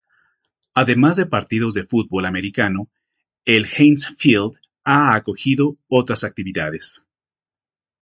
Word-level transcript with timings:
Además 0.73 1.15
de 1.17 1.27
partidos 1.27 1.75
de 1.75 1.83
fútbol 1.83 2.25
americano, 2.25 2.89
el 3.45 3.67
Heinz 3.67 4.15
Field 4.17 4.53
ha 4.83 5.13
acogido 5.13 5.77
otras 5.89 6.23
actividades. 6.23 7.05